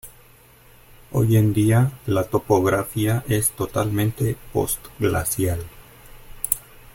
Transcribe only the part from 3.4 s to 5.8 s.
totalmente post-glacial.